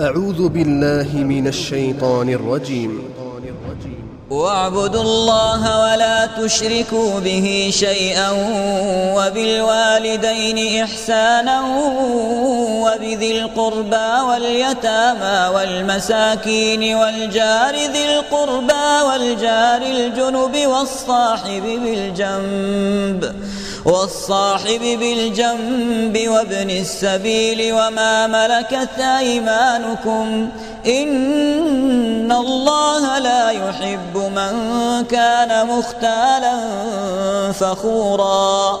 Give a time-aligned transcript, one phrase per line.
[0.00, 3.02] أعوذ بالله من الشيطان الرجيم.
[4.30, 8.30] واعبدوا الله ولا تشركوا به شيئا
[9.16, 11.60] وبالوالدين إحسانا
[12.98, 23.34] وبذي القربى واليتامى والمساكين والجار ذي القربى والجار الجنب والصاحب بالجنب
[23.84, 30.48] والصاحب بالجنب وابن السبيل وما ملكت أيمانكم
[30.86, 36.58] إن الله لا يحب من كان مختالا
[37.52, 38.80] فخورا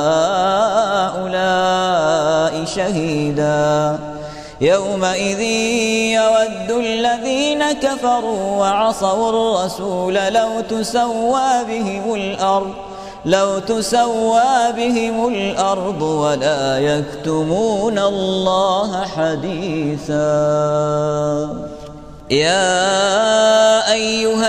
[4.61, 5.41] يومئذ
[6.21, 12.73] يود الذين كفروا وعصوا الرسول لو تسوى بهم الأرض
[13.25, 20.21] لو تسوى بهم الأرض ولا يكتمون الله حديثا.
[22.31, 23.70] يا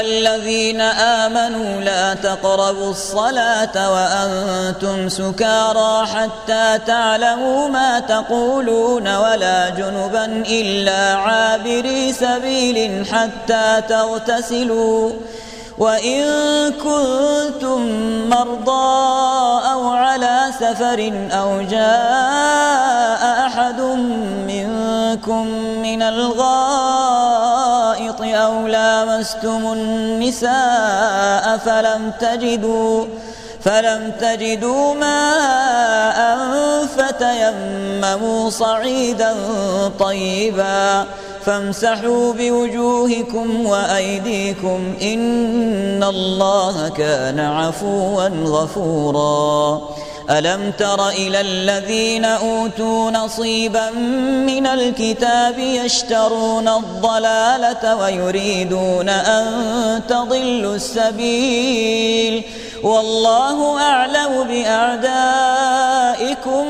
[0.03, 12.13] الذين آمنوا لا تقربوا الصلاة وأنتم سكارى حتى تعلموا ما تقولون ولا جنبا إلا عابري
[12.13, 15.13] سبيل حتى تغتسلوا
[15.79, 16.23] وإن
[16.73, 17.81] كنتم
[18.29, 19.03] مرضى
[19.73, 23.81] أو على سفر أو جاء أحد
[24.47, 25.47] منكم
[25.83, 26.03] من
[27.93, 33.05] الغائط أو لامستم النساء فلم تجدوا
[33.61, 36.19] فلم تجدوا ماء
[36.87, 39.35] فتيمموا صعيدا
[39.99, 41.05] طيبا.
[41.47, 49.81] فامسحوا بوجوهكم وأيديكم إن الله كان عفوا غفورا.
[50.31, 53.91] ألم تر إلى الذين أوتوا نصيبا
[54.47, 59.47] من الكتاب يشترون الضلالة ويريدون أن
[60.09, 62.45] تضلوا السبيل
[62.83, 65.53] والله أعلم بأعدائكم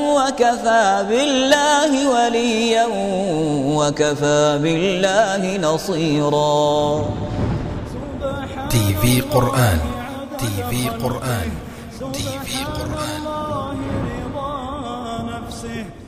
[0.03, 2.85] وكفى بالله وليا
[3.77, 7.05] وكفى بالله نصيرا.
[8.69, 9.79] تي في قرآن
[10.39, 11.72] تي في قرآن.
[12.11, 12.81] سبحان
[13.17, 13.77] الله
[14.09, 14.51] رضا
[15.31, 16.02] نفسه.